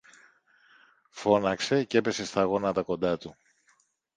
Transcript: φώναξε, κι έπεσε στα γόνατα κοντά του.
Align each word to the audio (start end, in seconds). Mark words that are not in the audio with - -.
φώναξε, 1.09 1.83
κι 1.83 1.97
έπεσε 1.97 2.25
στα 2.25 2.43
γόνατα 2.43 2.83
κοντά 2.83 3.17
του. 3.17 3.35